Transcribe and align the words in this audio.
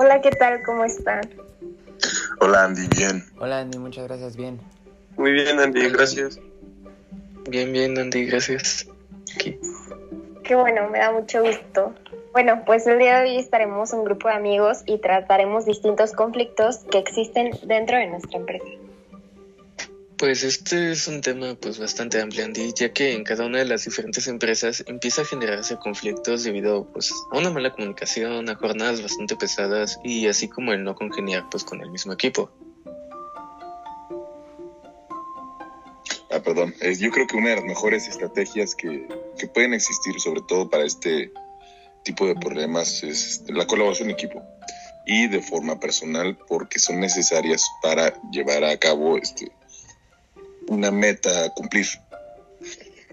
Hola, 0.00 0.20
¿qué 0.20 0.30
tal? 0.30 0.62
¿Cómo 0.62 0.84
están? 0.84 1.22
Hola 2.38 2.66
Andy, 2.66 2.86
bien. 2.96 3.24
Hola 3.40 3.58
Andy, 3.58 3.78
muchas 3.78 4.06
gracias, 4.06 4.36
bien. 4.36 4.60
Muy 5.16 5.32
bien 5.32 5.58
Andy, 5.58 5.88
gracias. 5.88 6.38
Bien, 7.50 7.72
bien 7.72 7.98
Andy, 7.98 8.26
gracias. 8.26 8.86
Qué 10.44 10.54
bueno, 10.54 10.88
me 10.88 11.00
da 11.00 11.10
mucho 11.10 11.42
gusto. 11.42 11.96
Bueno, 12.32 12.62
pues 12.64 12.86
el 12.86 13.00
día 13.00 13.18
de 13.18 13.24
hoy 13.24 13.38
estaremos 13.38 13.92
un 13.92 14.04
grupo 14.04 14.28
de 14.28 14.34
amigos 14.34 14.84
y 14.86 14.98
trataremos 14.98 15.66
distintos 15.66 16.12
conflictos 16.12 16.84
que 16.92 16.98
existen 16.98 17.50
dentro 17.64 17.96
de 17.96 18.06
nuestra 18.06 18.38
empresa. 18.38 18.66
Pues 20.18 20.42
este 20.42 20.90
es 20.90 21.06
un 21.06 21.20
tema 21.20 21.54
pues 21.54 21.78
bastante 21.78 22.20
amplio, 22.20 22.44
Andy, 22.44 22.72
ya 22.74 22.92
que 22.92 23.12
en 23.12 23.22
cada 23.22 23.46
una 23.46 23.58
de 23.58 23.64
las 23.64 23.84
diferentes 23.84 24.26
empresas 24.26 24.82
empieza 24.88 25.22
a 25.22 25.24
generarse 25.24 25.76
conflictos 25.76 26.42
debido 26.42 26.88
pues 26.92 27.12
a 27.30 27.38
una 27.38 27.50
mala 27.50 27.72
comunicación, 27.72 28.50
a 28.50 28.56
jornadas 28.56 29.00
bastante 29.00 29.36
pesadas 29.36 30.00
y 30.02 30.26
así 30.26 30.48
como 30.48 30.72
el 30.72 30.82
no 30.82 30.96
congeniar 30.96 31.48
pues 31.48 31.62
con 31.62 31.80
el 31.82 31.90
mismo 31.92 32.12
equipo. 32.12 32.50
Ah, 36.32 36.40
perdón. 36.44 36.74
Eh, 36.80 36.96
yo 36.96 37.12
creo 37.12 37.28
que 37.28 37.36
una 37.36 37.50
de 37.50 37.56
las 37.56 37.64
mejores 37.64 38.08
estrategias 38.08 38.74
que, 38.74 39.06
que 39.38 39.46
pueden 39.46 39.72
existir, 39.72 40.18
sobre 40.20 40.40
todo 40.48 40.68
para 40.68 40.84
este 40.84 41.30
tipo 42.02 42.26
de 42.26 42.34
problemas, 42.34 43.04
es 43.04 43.44
la 43.46 43.68
colaboración 43.68 44.08
en 44.08 44.14
equipo 44.16 44.42
y 45.06 45.28
de 45.28 45.40
forma 45.40 45.78
personal, 45.78 46.36
porque 46.48 46.80
son 46.80 46.98
necesarias 46.98 47.64
para 47.82 48.20
llevar 48.30 48.64
a 48.64 48.76
cabo 48.76 49.16
este, 49.16 49.52
una 50.68 50.90
meta 50.90 51.44
a 51.44 51.50
cumplir. 51.50 51.86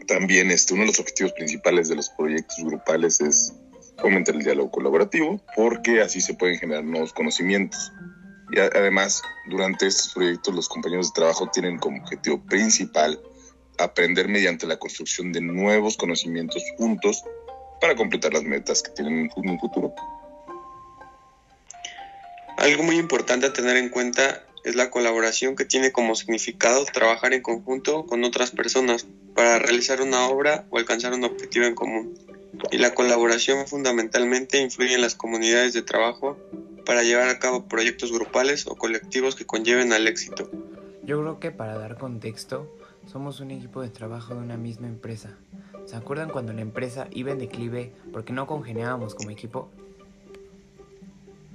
También 0.08 0.52
este, 0.52 0.73
uno 0.73 0.84
de 0.84 0.88
los 0.88 1.00
objetivos 1.00 1.34
principales 1.34 1.90
de 1.90 1.96
los 1.96 2.09
proyectos 2.09 2.58
grupales 2.63 3.22
es 3.22 3.54
fomentar 3.98 4.36
el 4.36 4.44
diálogo 4.44 4.72
colaborativo 4.72 5.41
porque 5.55 6.02
así 6.02 6.21
se 6.21 6.34
pueden 6.34 6.57
generar 6.60 6.84
nuevos 6.84 7.13
conocimientos. 7.13 7.91
Y 8.52 8.60
además, 8.60 9.21
durante 9.49 9.88
estos 9.88 10.13
proyectos 10.13 10.54
los 10.54 10.70
compañeros 10.70 11.07
de 11.07 11.13
trabajo 11.16 11.49
tienen 11.49 11.79
como 11.79 12.02
objetivo 12.02 12.44
principal 12.46 13.20
aprender 13.79 14.27
mediante 14.27 14.68
la 14.68 14.77
construcción 14.77 15.32
de 15.34 15.41
nuevos 15.41 15.98
conocimientos 15.98 16.63
juntos 16.77 17.24
para 17.82 17.96
completar 17.96 18.34
las 18.34 18.44
metas 18.44 18.84
que 18.84 18.91
tienen 18.91 19.29
en 19.35 19.49
un 19.49 19.60
futuro. 19.60 19.94
Algo 22.57 22.84
muy 22.84 22.98
importante 22.98 23.48
a 23.48 23.54
tener 23.54 23.76
en 23.77 23.90
cuenta 23.90 24.44
es 24.66 24.76
la 24.76 24.90
colaboración 24.90 25.55
que 25.55 25.63
tiene 25.63 25.91
como 25.91 26.16
significado 26.16 26.84
trabajar 26.85 27.34
en 27.34 27.44
conjunto 27.44 28.08
con 28.08 28.24
otras 28.24 28.49
personas 28.49 29.05
para 29.35 29.60
realizar 29.60 30.02
una 30.02 30.27
obra 30.27 30.66
o 30.72 30.80
alcanzar 30.80 31.13
un 31.13 31.24
objetivo 31.24 31.66
en 31.66 31.76
común. 31.76 32.18
Y 32.72 32.80
la 32.80 32.96
colaboración 32.96 33.68
fundamentalmente 33.68 34.60
influye 34.60 34.96
en 34.96 35.02
las 35.02 35.13
comunidades 35.13 35.74
de 35.74 35.84
trabajo 35.84 36.35
para 36.84 37.04
llevar 37.04 37.30
a 37.30 37.38
cabo 37.38 37.66
proyectos 37.66 38.12
grupales 38.12 38.66
o 38.66 38.76
colectivos 38.76 39.35
que 39.35 39.46
conlleven 39.46 39.94
al 39.94 40.07
éxito. 40.07 40.49
Yo 41.04 41.22
creo 41.22 41.40
que 41.40 41.52
para 41.52 41.77
dar 41.77 42.00
contexto, 42.00 42.68
somos 43.05 43.41
un 43.41 43.52
equipo 43.52 43.84
de 43.84 43.90
trabajo 43.90 44.34
de 44.34 44.40
una 44.40 44.57
misma 44.57 44.88
empresa. 44.88 45.38
¿Se 45.85 45.96
acuerdan 45.96 46.29
cuando 46.29 46.54
la 46.54 46.62
empresa 46.62 47.07
iba 47.12 47.32
en 47.32 47.38
declive 47.38 47.94
porque 48.12 48.34
no 48.34 48.48
congeniábamos 48.48 49.13
como 49.13 49.29
equipo? 49.29 49.70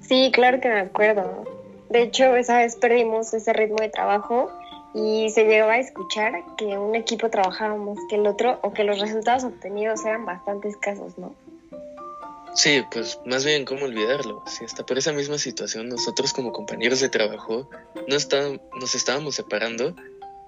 Sí, 0.01 0.31
claro 0.33 0.61
que 0.61 0.69
me 0.69 0.81
acuerdo. 0.81 1.60
De 1.91 2.03
hecho, 2.03 2.37
esa 2.37 2.59
vez 2.59 2.77
perdimos 2.77 3.35
ese 3.35 3.53
ritmo 3.53 3.79
de 3.81 3.89
trabajo 3.89 4.51
y 4.95 5.29
se 5.31 5.45
llegó 5.45 5.69
a 5.69 5.79
escuchar 5.79 6.33
que 6.57 6.79
un 6.79 6.95
equipo 6.95 7.31
trabajaba 7.31 7.75
más 7.77 7.99
que 8.09 8.15
el 8.17 8.27
otro 8.29 8.61
o 8.63 8.73
que 8.73 8.85
los 8.85 9.01
resultados 9.01 9.43
obtenidos 9.43 10.05
eran 10.05 10.25
bastante 10.25 10.69
escasos, 10.69 11.19
¿no? 11.19 11.35
Sí, 12.55 12.85
pues 12.93 13.19
más 13.27 13.45
bien, 13.45 13.65
¿cómo 13.65 13.87
olvidarlo? 13.87 14.43
Si 14.47 14.65
hasta 14.65 14.87
por 14.87 14.99
esa 14.99 15.13
misma 15.13 15.39
situación 15.39 15.89
nosotros 15.89 16.33
como 16.33 16.53
compañeros 16.53 17.01
de 17.01 17.09
trabajo 17.09 17.69
no 18.09 18.17
nos 18.81 18.95
estábamos 18.95 19.35
separando 19.35 19.95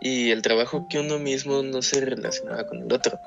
y 0.00 0.30
el 0.30 0.42
trabajo 0.42 0.86
que 0.88 0.98
uno 0.98 1.18
mismo 1.18 1.62
no 1.62 1.82
se 1.82 2.00
relacionaba 2.04 2.66
con 2.66 2.82
el 2.82 2.92
otro. 2.92 3.18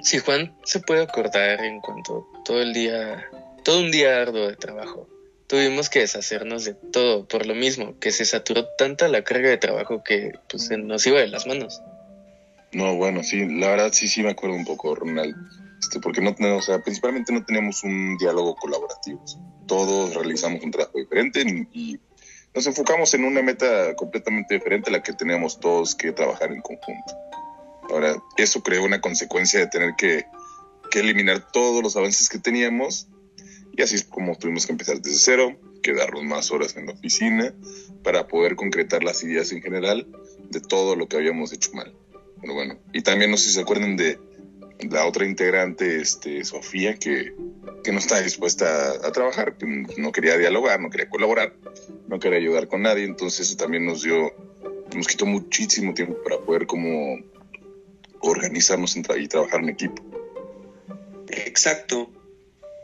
Si 0.00 0.18
Juan 0.18 0.54
se 0.64 0.80
puede 0.80 1.02
acordar 1.02 1.64
en 1.64 1.80
cuanto 1.80 2.26
todo 2.44 2.60
el 2.60 2.72
día, 2.72 3.24
todo 3.64 3.80
un 3.80 3.90
día 3.90 4.22
arduo 4.22 4.48
de 4.48 4.56
trabajo, 4.56 5.08
tuvimos 5.46 5.88
que 5.88 6.00
deshacernos 6.00 6.64
de 6.64 6.74
todo 6.74 7.26
por 7.26 7.46
lo 7.46 7.54
mismo, 7.54 7.98
que 7.98 8.10
se 8.10 8.24
saturó 8.24 8.66
tanta 8.76 9.08
la 9.08 9.22
carga 9.22 9.48
de 9.48 9.58
trabajo 9.58 10.02
que 10.02 10.32
pues, 10.48 10.70
nos 10.70 11.06
iba 11.06 11.20
de 11.20 11.28
las 11.28 11.46
manos. 11.46 11.80
No, 12.72 12.96
bueno, 12.96 13.22
sí, 13.22 13.46
la 13.46 13.68
verdad 13.68 13.90
sí, 13.92 14.08
sí 14.08 14.22
me 14.22 14.30
acuerdo 14.30 14.56
un 14.56 14.64
poco, 14.64 14.94
Ronald, 14.94 15.34
este, 15.80 16.00
porque 16.00 16.20
no 16.20 16.34
tenemos, 16.34 16.64
o 16.64 16.66
sea, 16.66 16.82
principalmente 16.82 17.32
no 17.32 17.44
teníamos 17.44 17.82
un 17.84 18.16
diálogo 18.18 18.56
colaborativo. 18.56 19.24
Todos 19.66 20.14
realizamos 20.14 20.62
un 20.62 20.70
trabajo 20.70 20.98
diferente 20.98 21.44
y 21.72 21.98
nos 22.54 22.66
enfocamos 22.66 23.12
en 23.14 23.24
una 23.24 23.42
meta 23.42 23.94
completamente 23.96 24.54
diferente 24.54 24.90
a 24.90 24.94
la 24.94 25.02
que 25.02 25.12
teníamos 25.12 25.60
todos 25.60 25.94
que 25.94 26.12
trabajar 26.12 26.52
en 26.52 26.60
conjunto. 26.60 27.14
Ahora, 27.90 28.16
eso 28.36 28.62
creó 28.62 28.84
una 28.84 29.00
consecuencia 29.00 29.60
de 29.60 29.68
tener 29.68 29.94
que, 29.96 30.26
que 30.90 31.00
eliminar 31.00 31.50
todos 31.52 31.82
los 31.82 31.96
avances 31.96 32.28
que 32.28 32.38
teníamos 32.38 33.08
y 33.76 33.82
así 33.82 33.96
es 33.96 34.04
como 34.04 34.36
tuvimos 34.36 34.66
que 34.66 34.72
empezar 34.72 35.00
desde 35.00 35.18
cero, 35.18 35.56
quedarnos 35.82 36.24
más 36.24 36.50
horas 36.50 36.76
en 36.76 36.86
la 36.86 36.92
oficina 36.92 37.54
para 38.02 38.26
poder 38.26 38.56
concretar 38.56 39.04
las 39.04 39.22
ideas 39.22 39.52
en 39.52 39.62
general 39.62 40.06
de 40.50 40.60
todo 40.60 40.96
lo 40.96 41.08
que 41.08 41.16
habíamos 41.16 41.52
hecho 41.52 41.72
mal. 41.74 41.94
Bueno, 42.38 42.54
bueno. 42.54 42.78
Y 42.92 43.02
también 43.02 43.30
no 43.30 43.36
sé 43.36 43.48
si 43.48 43.54
se 43.54 43.60
acuerdan 43.60 43.96
de 43.96 44.18
la 44.90 45.06
otra 45.06 45.26
integrante, 45.26 46.00
este, 46.00 46.44
Sofía, 46.44 46.96
que, 46.96 47.34
que 47.82 47.92
no 47.92 47.98
está 47.98 48.20
dispuesta 48.20 48.66
a, 48.66 49.08
a, 49.08 49.12
trabajar, 49.12 49.56
que 49.56 49.66
no 49.66 50.12
quería 50.12 50.36
dialogar, 50.36 50.80
no 50.80 50.90
quería 50.90 51.08
colaborar, 51.08 51.54
no 52.08 52.18
quería 52.18 52.38
ayudar 52.38 52.68
con 52.68 52.82
nadie. 52.82 53.04
Entonces 53.04 53.48
eso 53.48 53.56
también 53.56 53.86
nos 53.86 54.02
dio, 54.02 54.32
nos 54.94 55.06
quitó 55.06 55.26
muchísimo 55.26 55.94
tiempo 55.94 56.16
para 56.22 56.38
poder 56.38 56.66
como 56.66 57.18
organizarnos 58.20 58.96
y 58.96 59.28
trabajar 59.28 59.60
en 59.60 59.68
equipo. 59.68 60.02
Exacto. 61.28 62.10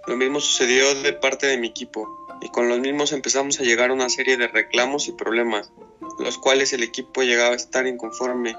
Lo 0.06 0.16
mismo 0.16 0.40
sucedió 0.40 0.94
de 1.02 1.12
parte 1.12 1.46
de 1.46 1.58
mi 1.58 1.68
equipo, 1.68 2.26
y 2.40 2.48
con 2.48 2.68
los 2.68 2.80
mismos 2.80 3.12
empezamos 3.12 3.60
a 3.60 3.62
llegar 3.62 3.92
una 3.92 4.08
serie 4.08 4.36
de 4.36 4.48
reclamos 4.48 5.06
y 5.06 5.12
problemas, 5.12 5.70
los 6.18 6.38
cuales 6.38 6.72
el 6.72 6.82
equipo 6.82 7.22
llegaba 7.22 7.52
a 7.52 7.56
estar 7.56 7.86
inconforme 7.86 8.56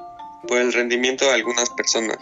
por 0.48 0.60
el 0.60 0.72
rendimiento 0.72 1.26
de 1.26 1.32
algunas 1.32 1.70
personas. 1.72 2.18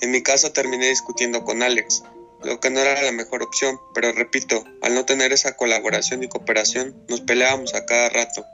En 0.00 0.10
mi 0.10 0.22
caso 0.22 0.52
terminé 0.52 0.88
discutiendo 0.88 1.44
con 1.44 1.62
Alex, 1.62 2.04
lo 2.42 2.58
que 2.58 2.70
no 2.70 2.80
era 2.80 3.02
la 3.02 3.12
mejor 3.12 3.42
opción, 3.42 3.78
pero 3.94 4.12
repito, 4.12 4.64
al 4.80 4.94
no 4.94 5.04
tener 5.04 5.32
esa 5.32 5.56
colaboración 5.56 6.22
y 6.22 6.28
cooperación, 6.28 6.94
nos 7.08 7.20
peleábamos 7.20 7.74
a 7.74 7.84
cada 7.84 8.08
rato. 8.08 8.46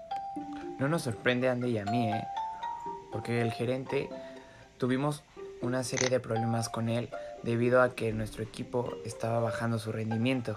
No 0.81 0.88
nos 0.88 1.03
sorprende 1.03 1.49
a 1.49 1.53
Andy 1.53 1.70
y 1.70 1.78
a 1.78 1.84
mí, 1.84 2.12
¿eh? 2.12 2.25
porque 3.12 3.41
el 3.41 3.53
gerente 3.53 4.09
tuvimos 4.78 5.22
una 5.60 5.84
serie 5.84 6.09
de 6.09 6.20
problemas 6.20 6.69
con 6.69 6.88
él 6.88 7.10
debido 7.43 7.83
a 7.83 7.95
que 7.95 8.12
nuestro 8.12 8.43
equipo 8.43 8.97
estaba 9.05 9.41
bajando 9.41 9.78
su 9.78 9.93
rendimiento. 9.93 10.56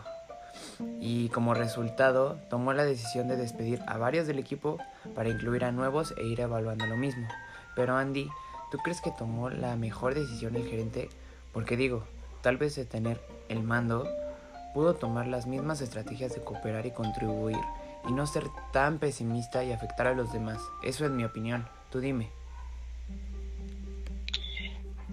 Y 0.99 1.29
como 1.29 1.53
resultado, 1.53 2.37
tomó 2.49 2.73
la 2.73 2.83
decisión 2.83 3.27
de 3.27 3.35
despedir 3.35 3.81
a 3.87 3.97
varios 3.97 4.27
del 4.27 4.39
equipo 4.39 4.77
para 5.15 5.29
incluir 5.29 5.65
a 5.65 5.71
nuevos 5.71 6.13
e 6.17 6.25
ir 6.25 6.39
evaluando 6.39 6.85
lo 6.85 6.97
mismo. 6.97 7.27
Pero 7.75 7.95
Andy, 7.95 8.29
¿tú 8.71 8.77
crees 8.79 9.01
que 9.01 9.11
tomó 9.11 9.49
la 9.49 9.75
mejor 9.75 10.13
decisión 10.13 10.55
el 10.55 10.67
gerente? 10.67 11.09
Porque 11.51 11.77
digo, 11.77 12.03
tal 12.41 12.57
vez 12.57 12.75
de 12.75 12.85
tener 12.85 13.19
el 13.49 13.63
mando, 13.63 14.07
pudo 14.73 14.95
tomar 14.95 15.27
las 15.27 15.47
mismas 15.47 15.81
estrategias 15.81 16.33
de 16.33 16.41
cooperar 16.41 16.85
y 16.85 16.91
contribuir 16.91 17.57
y 18.07 18.11
no 18.11 18.27
ser 18.27 18.45
tan 18.71 18.99
pesimista 18.99 19.63
y 19.63 19.71
afectar 19.71 20.07
a 20.07 20.13
los 20.13 20.33
demás. 20.33 20.59
Eso 20.83 21.05
es 21.05 21.11
mi 21.11 21.23
opinión. 21.23 21.67
Tú 21.89 21.99
dime. 21.99 22.42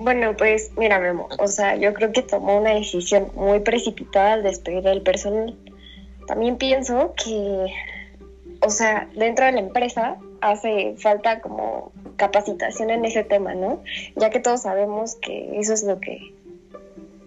Bueno, 0.02 0.34
pues 0.34 0.70
mira, 0.78 0.98
Memo, 0.98 1.28
o 1.38 1.46
sea, 1.46 1.76
yo 1.76 1.92
creo 1.92 2.10
que 2.10 2.22
tomó 2.22 2.56
una 2.56 2.72
decisión 2.72 3.30
muy 3.34 3.60
precipitada 3.60 4.32
al 4.32 4.42
despedir 4.42 4.88
al 4.88 5.02
personal. 5.02 5.58
También 6.26 6.56
pienso 6.56 7.12
que, 7.22 7.66
o 8.62 8.70
sea, 8.70 9.10
dentro 9.14 9.44
de 9.44 9.52
la 9.52 9.60
empresa 9.60 10.16
hace 10.40 10.94
falta 10.96 11.40
como 11.40 11.92
capacitación 12.16 12.88
en 12.88 13.04
ese 13.04 13.24
tema, 13.24 13.52
¿no? 13.52 13.82
Ya 14.16 14.30
que 14.30 14.40
todos 14.40 14.62
sabemos 14.62 15.16
que 15.16 15.60
eso 15.60 15.74
es 15.74 15.82
lo 15.82 16.00
que 16.00 16.32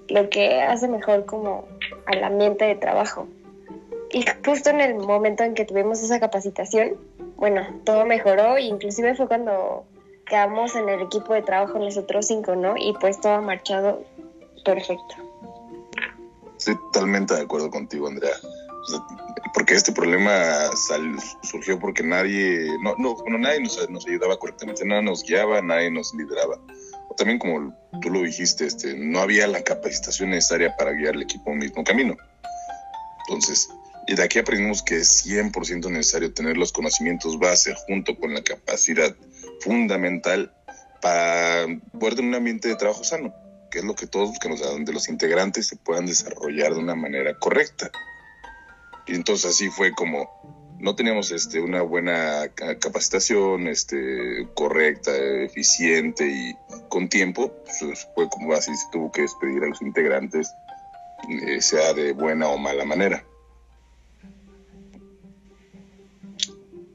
lo 0.09 0.31
que 0.31 0.63
hace 0.63 0.87
mejor 0.87 1.25
como 1.25 1.65
al 2.07 2.23
ambiente 2.23 2.65
de 2.65 2.73
trabajo. 2.73 3.27
Y 4.11 4.25
justo 4.43 4.71
en 4.71 4.81
el 4.81 4.95
momento 4.95 5.43
en 5.43 5.53
que 5.53 5.65
tuvimos 5.65 6.01
esa 6.01 6.19
capacitación, 6.19 6.95
bueno, 7.35 7.61
todo 7.83 8.07
mejoró, 8.07 8.57
inclusive 8.57 9.13
fue 9.13 9.27
cuando 9.27 9.85
quedamos 10.25 10.75
en 10.75 10.89
el 10.89 11.01
equipo 11.01 11.33
de 11.33 11.41
trabajo 11.41 11.79
nosotros 11.79 12.27
cinco, 12.27 12.55
¿no? 12.55 12.75
Y 12.77 12.93
pues 12.99 13.19
todo 13.19 13.33
ha 13.33 13.41
marchado 13.41 14.03
perfecto. 14.63 15.15
Estoy 16.57 16.75
totalmente 16.91 17.33
de 17.33 17.41
acuerdo 17.41 17.69
contigo, 17.69 18.07
Andrea. 18.07 18.35
porque 19.53 19.75
este 19.75 19.91
problema 19.91 20.69
surgió 21.43 21.79
porque 21.79 22.03
nadie, 22.03 22.67
no, 22.81 22.95
no, 22.97 23.15
bueno, 23.15 23.37
nadie 23.37 23.61
nos, 23.61 23.89
nos, 23.89 24.07
ayudaba 24.07 24.37
correctamente, 24.37 24.85
nada 24.85 25.01
nos 25.01 25.23
guiaba, 25.23 25.61
nadie 25.61 25.91
nos 25.91 26.13
lideraba. 26.13 26.57
O 27.09 27.15
también 27.15 27.39
como 27.39 27.75
tú 28.01 28.09
lo 28.09 28.21
dijiste, 28.21 28.65
este, 28.65 28.97
no 28.97 29.19
había 29.19 29.47
la 29.47 29.63
capacitación 29.63 30.29
necesaria 30.31 30.75
para 30.77 30.91
guiar 30.91 31.15
el 31.15 31.23
equipo 31.23 31.51
un 31.51 31.59
mismo 31.59 31.83
camino. 31.83 32.15
Entonces, 33.27 33.69
Y 34.05 34.15
de 34.15 34.23
aquí 34.23 34.39
aprendimos 34.39 34.83
que 34.83 34.97
es 34.97 35.25
100% 35.25 35.89
necesario 35.89 36.33
tener 36.33 36.57
los 36.57 36.73
conocimientos 36.73 37.39
base 37.39 37.73
junto 37.87 38.17
con 38.17 38.33
la 38.33 38.43
capacidad 38.43 39.15
fundamental 39.63 40.53
para 41.01 41.65
poder 41.99 42.15
tener 42.15 42.29
un 42.29 42.35
ambiente 42.35 42.67
de 42.67 42.75
trabajo 42.75 43.03
sano, 43.03 43.33
que 43.71 43.79
es 43.79 43.85
lo 43.85 43.95
que 43.95 44.07
todos 44.07 44.29
buscamos, 44.29 44.61
donde 44.61 44.93
los 44.93 45.09
integrantes 45.09 45.67
se 45.67 45.75
puedan 45.75 46.05
desarrollar 46.05 46.73
de 46.73 46.79
una 46.79 46.95
manera 46.95 47.37
correcta. 47.39 47.91
Y 49.07 49.15
entonces 49.15 49.51
así 49.51 49.69
fue 49.69 49.91
como 49.91 50.29
no 50.83 50.95
teníamos 50.95 51.31
este, 51.31 51.61
una 51.61 51.81
buena 51.81 52.49
capacitación 52.79 53.67
este, 53.67 54.47
correcta, 54.53 55.15
eficiente 55.15 56.27
y 56.27 56.55
con 56.89 57.07
tiempo, 57.07 57.53
pues 57.63 58.05
fue 58.13 58.27
como 58.29 58.53
así 58.53 58.75
se 58.75 58.87
tuvo 58.91 59.09
que 59.11 59.21
despedir 59.21 59.63
a 59.63 59.67
los 59.67 59.81
integrantes, 59.81 60.51
eh, 61.29 61.61
sea 61.61 61.93
de 61.93 62.11
buena 62.11 62.49
o 62.49 62.57
mala 62.57 62.83
manera. 62.83 63.25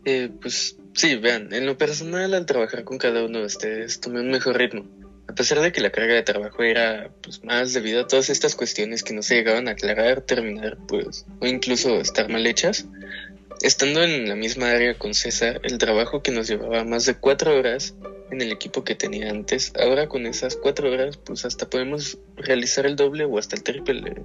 Eh, 0.04 0.30
pues 0.40 0.76
sí, 0.98 1.14
vean, 1.14 1.52
en 1.52 1.64
lo 1.64 1.78
personal 1.78 2.34
al 2.34 2.44
trabajar 2.44 2.82
con 2.82 2.98
cada 2.98 3.24
uno 3.24 3.38
de 3.38 3.46
ustedes 3.46 4.00
tomé 4.00 4.20
un 4.20 4.30
mejor 4.30 4.58
ritmo. 4.58 4.84
A 5.28 5.34
pesar 5.34 5.60
de 5.60 5.70
que 5.70 5.80
la 5.80 5.90
carga 5.90 6.14
de 6.14 6.22
trabajo 6.22 6.62
era 6.62 7.10
pues, 7.22 7.44
más 7.44 7.72
debido 7.72 8.00
a 8.00 8.08
todas 8.08 8.30
estas 8.30 8.56
cuestiones 8.56 9.04
que 9.04 9.14
no 9.14 9.22
se 9.22 9.36
llegaban 9.36 9.68
a 9.68 9.72
aclarar, 9.72 10.22
terminar, 10.22 10.76
pues, 10.88 11.24
o 11.40 11.46
incluso 11.46 12.00
estar 12.00 12.28
mal 12.28 12.46
hechas, 12.46 12.86
estando 13.62 14.02
en 14.02 14.28
la 14.28 14.34
misma 14.34 14.70
área 14.70 14.98
con 14.98 15.14
César, 15.14 15.60
el 15.62 15.78
trabajo 15.78 16.22
que 16.22 16.32
nos 16.32 16.48
llevaba 16.48 16.82
más 16.82 17.06
de 17.06 17.14
cuatro 17.14 17.56
horas 17.56 17.94
en 18.30 18.42
el 18.42 18.50
equipo 18.50 18.82
que 18.82 18.94
tenía 18.94 19.30
antes, 19.30 19.72
ahora 19.78 20.08
con 20.08 20.26
esas 20.26 20.56
cuatro 20.56 20.90
horas, 20.90 21.16
pues 21.16 21.44
hasta 21.44 21.70
podemos 21.70 22.18
realizar 22.36 22.86
el 22.86 22.96
doble 22.96 23.24
o 23.24 23.38
hasta 23.38 23.54
el 23.54 23.62
triple. 23.62 24.16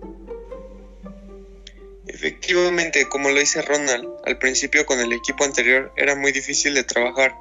Efectivamente, 2.13 3.09
como 3.09 3.31
lo 3.31 3.39
dice 3.39 3.63
Ronald, 3.63 4.07
al 4.23 4.37
principio 4.37 4.85
con 4.85 4.99
el 4.99 5.11
equipo 5.11 5.45
anterior 5.45 5.91
era 5.97 6.15
muy 6.15 6.31
difícil 6.31 6.75
de 6.75 6.83
trabajar. 6.83 7.35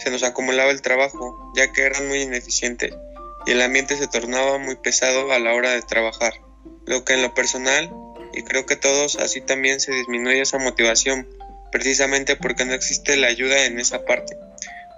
Se 0.00 0.10
nos 0.10 0.24
acumulaba 0.24 0.72
el 0.72 0.82
trabajo, 0.82 1.52
ya 1.54 1.72
que 1.72 1.82
eran 1.82 2.08
muy 2.08 2.22
ineficientes, 2.22 2.92
y 3.46 3.52
el 3.52 3.62
ambiente 3.62 3.96
se 3.96 4.08
tornaba 4.08 4.58
muy 4.58 4.74
pesado 4.74 5.30
a 5.30 5.38
la 5.38 5.54
hora 5.54 5.70
de 5.70 5.82
trabajar. 5.82 6.34
Lo 6.86 7.04
que 7.04 7.12
en 7.14 7.22
lo 7.22 7.34
personal, 7.34 7.88
y 8.34 8.42
creo 8.42 8.66
que 8.66 8.74
todos, 8.74 9.14
así 9.14 9.40
también 9.40 9.78
se 9.78 9.92
disminuye 9.92 10.40
esa 10.40 10.58
motivación, 10.58 11.28
precisamente 11.70 12.34
porque 12.34 12.64
no 12.64 12.74
existe 12.74 13.16
la 13.16 13.28
ayuda 13.28 13.64
en 13.64 13.78
esa 13.78 14.04
parte. 14.04 14.36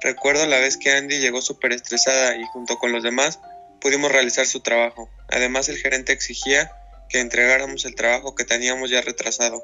Recuerdo 0.01 0.47
la 0.47 0.59
vez 0.59 0.79
que 0.79 0.93
Andy 0.93 1.19
llegó 1.19 1.43
súper 1.43 1.73
estresada 1.73 2.35
y 2.35 2.45
junto 2.47 2.79
con 2.79 2.93
los 2.93 3.03
demás 3.03 3.41
pudimos 3.79 4.11
realizar 4.11 4.47
su 4.47 4.61
trabajo. 4.61 5.11
Además 5.29 5.69
el 5.69 5.77
gerente 5.77 6.15
exigía 6.15 6.73
que 7.09 7.21
entregáramos 7.21 7.85
el 7.85 7.95
trabajo 7.95 8.35
que 8.35 8.45
teníamos 8.45 8.91
ya 8.91 9.01
retrasado. 9.01 9.63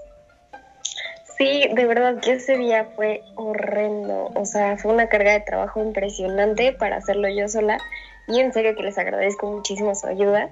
Sí, 1.36 1.68
de 1.72 1.86
verdad 1.86 2.20
que 2.20 2.34
ese 2.34 2.56
día 2.56 2.88
fue 2.94 3.22
horrendo. 3.34 4.30
O 4.34 4.44
sea, 4.44 4.76
fue 4.78 4.92
una 4.92 5.08
carga 5.08 5.32
de 5.32 5.40
trabajo 5.40 5.82
impresionante 5.82 6.72
para 6.72 6.96
hacerlo 6.96 7.28
yo 7.28 7.48
sola. 7.48 7.78
Y 8.28 8.40
en 8.40 8.52
serio 8.52 8.74
que 8.76 8.84
les 8.84 8.96
agradezco 8.98 9.50
muchísimo 9.50 9.94
su 9.94 10.06
ayuda, 10.06 10.50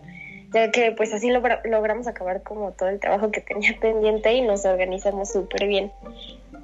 ya 0.52 0.70
que 0.70 0.92
pues 0.92 1.12
así 1.14 1.30
logramos 1.30 2.06
acabar 2.06 2.42
como 2.42 2.72
todo 2.72 2.88
el 2.88 3.00
trabajo 3.00 3.30
que 3.30 3.40
tenía 3.40 3.76
pendiente 3.80 4.32
y 4.32 4.42
nos 4.42 4.64
organizamos 4.64 5.32
súper 5.32 5.66
bien. 5.66 5.92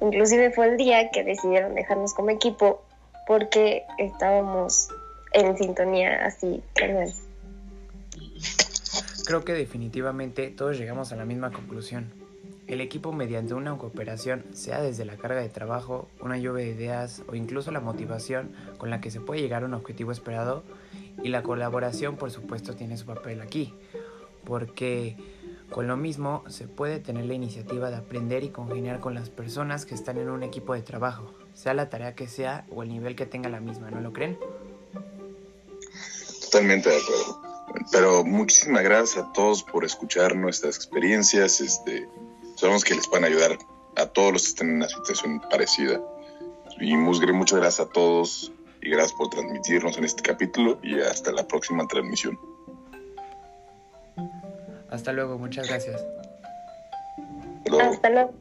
Inclusive 0.01 0.51
fue 0.51 0.67
el 0.67 0.77
día 0.77 1.09
que 1.11 1.23
decidieron 1.23 1.75
dejarnos 1.75 2.13
como 2.13 2.29
equipo 2.29 2.83
porque 3.25 3.83
estábamos 3.97 4.89
en 5.33 5.57
sintonía 5.57 6.25
así, 6.25 6.61
perdón. 6.75 7.13
Creo 9.29 9.45
que 9.45 9.53
definitivamente 9.53 10.49
todos 10.49 10.79
llegamos 10.79 11.11
a 11.11 11.15
la 11.15 11.23
misma 11.23 11.51
conclusión. 11.51 12.11
El 12.65 12.81
equipo 12.81 13.13
mediante 13.13 13.53
una 13.53 13.77
cooperación, 13.77 14.43
sea 14.53 14.81
desde 14.81 15.05
la 15.05 15.17
carga 15.17 15.39
de 15.39 15.49
trabajo, 15.49 16.09
una 16.19 16.39
lluvia 16.39 16.65
de 16.65 16.71
ideas 16.71 17.21
o 17.27 17.35
incluso 17.35 17.69
la 17.69 17.79
motivación 17.79 18.51
con 18.79 18.89
la 18.89 19.01
que 19.01 19.11
se 19.11 19.21
puede 19.21 19.41
llegar 19.41 19.61
a 19.61 19.67
un 19.67 19.75
objetivo 19.75 20.11
esperado, 20.11 20.63
y 21.21 21.29
la 21.29 21.43
colaboración 21.43 22.17
por 22.17 22.31
supuesto 22.31 22.75
tiene 22.75 22.97
su 22.97 23.05
papel 23.05 23.41
aquí, 23.41 23.71
porque 24.45 25.15
con 25.69 25.85
lo 25.85 25.95
mismo 25.95 26.43
se 26.47 26.67
puede 26.67 26.99
tener 26.99 27.25
la 27.25 27.35
iniciativa 27.35 27.91
de 27.91 27.97
aprender 27.97 28.43
y 28.43 28.49
congeniar 28.49 28.99
con 28.99 29.13
las 29.13 29.29
personas 29.29 29.85
que 29.85 29.93
están 29.93 30.17
en 30.17 30.31
un 30.31 30.41
equipo 30.41 30.73
de 30.73 30.81
trabajo, 30.81 31.35
sea 31.53 31.75
la 31.75 31.91
tarea 31.91 32.15
que 32.15 32.27
sea 32.27 32.65
o 32.71 32.81
el 32.81 32.89
nivel 32.89 33.15
que 33.15 33.27
tenga 33.27 33.47
la 33.47 33.59
misma, 33.59 33.91
¿no 33.91 34.01
lo 34.01 34.11
creen? 34.11 34.39
Totalmente 36.41 36.89
de 36.89 36.97
acuerdo. 36.97 37.48
Pero 37.91 38.23
muchísimas 38.23 38.83
gracias 38.83 39.25
a 39.25 39.33
todos 39.33 39.63
por 39.63 39.83
escuchar 39.83 40.35
nuestras 40.35 40.75
experiencias. 40.75 41.59
Este, 41.61 42.07
sabemos 42.55 42.83
que 42.83 42.95
les 42.95 43.09
van 43.09 43.23
a 43.23 43.27
ayudar 43.27 43.57
a 43.95 44.05
todos 44.05 44.33
los 44.33 44.43
que 44.43 44.49
estén 44.49 44.69
en 44.69 44.75
una 44.75 44.89
situación 44.89 45.41
parecida. 45.49 46.01
Y 46.79 46.95
muchas 46.95 47.59
gracias 47.59 47.87
a 47.87 47.89
todos 47.89 48.51
y 48.81 48.89
gracias 48.89 49.13
por 49.13 49.29
transmitirnos 49.29 49.97
en 49.97 50.05
este 50.05 50.21
capítulo 50.21 50.79
y 50.81 50.99
hasta 51.01 51.31
la 51.31 51.47
próxima 51.47 51.87
transmisión. 51.87 52.39
Hasta 54.89 55.11
luego, 55.11 55.37
muchas 55.37 55.67
gracias. 55.67 56.03
Hasta 57.81 58.09
luego. 58.09 58.33